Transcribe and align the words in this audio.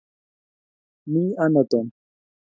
Mi 1.11 1.23
ano 1.43 1.63
Tom? 1.71 1.87